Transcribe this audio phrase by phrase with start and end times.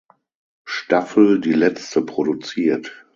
[0.65, 2.91] Staffel die letzte produziert.